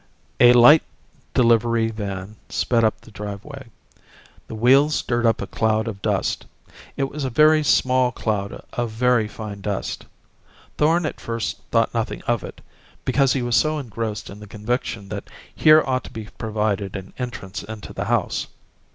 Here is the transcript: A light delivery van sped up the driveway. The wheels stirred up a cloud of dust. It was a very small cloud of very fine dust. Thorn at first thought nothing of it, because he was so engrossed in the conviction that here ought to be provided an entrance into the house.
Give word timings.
A 0.39 0.51
light 0.53 0.81
delivery 1.35 1.91
van 1.91 2.35
sped 2.49 2.83
up 2.83 2.99
the 3.01 3.11
driveway. 3.11 3.67
The 4.47 4.55
wheels 4.55 4.95
stirred 4.95 5.27
up 5.27 5.43
a 5.43 5.45
cloud 5.45 5.87
of 5.87 6.01
dust. 6.01 6.47
It 6.97 7.03
was 7.03 7.23
a 7.23 7.29
very 7.29 7.63
small 7.63 8.11
cloud 8.11 8.65
of 8.73 8.89
very 8.89 9.27
fine 9.27 9.61
dust. 9.61 10.07
Thorn 10.79 11.05
at 11.05 11.21
first 11.21 11.61
thought 11.69 11.93
nothing 11.93 12.23
of 12.23 12.43
it, 12.43 12.61
because 13.05 13.33
he 13.33 13.43
was 13.43 13.55
so 13.55 13.77
engrossed 13.77 14.31
in 14.31 14.39
the 14.39 14.47
conviction 14.47 15.07
that 15.09 15.29
here 15.53 15.83
ought 15.85 16.05
to 16.05 16.11
be 16.11 16.29
provided 16.35 16.95
an 16.95 17.13
entrance 17.19 17.61
into 17.61 17.93
the 17.93 18.05
house. 18.05 18.47